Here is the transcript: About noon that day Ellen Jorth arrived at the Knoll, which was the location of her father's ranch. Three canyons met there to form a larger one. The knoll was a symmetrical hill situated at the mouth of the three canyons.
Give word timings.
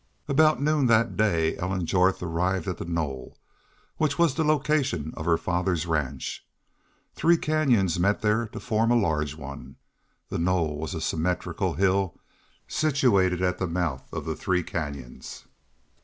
About 0.27 0.59
noon 0.59 0.87
that 0.87 1.15
day 1.15 1.55
Ellen 1.57 1.85
Jorth 1.85 2.23
arrived 2.23 2.67
at 2.67 2.79
the 2.79 2.85
Knoll, 2.85 3.37
which 3.97 4.17
was 4.17 4.33
the 4.33 4.43
location 4.43 5.13
of 5.15 5.25
her 5.25 5.37
father's 5.37 5.85
ranch. 5.85 6.43
Three 7.13 7.37
canyons 7.37 7.99
met 7.99 8.21
there 8.23 8.47
to 8.47 8.59
form 8.59 8.89
a 8.89 8.95
larger 8.95 9.37
one. 9.37 9.75
The 10.29 10.39
knoll 10.39 10.79
was 10.79 10.95
a 10.95 11.01
symmetrical 11.01 11.75
hill 11.75 12.17
situated 12.67 13.43
at 13.43 13.59
the 13.59 13.67
mouth 13.67 14.11
of 14.11 14.25
the 14.25 14.35
three 14.35 14.63
canyons. 14.63 15.45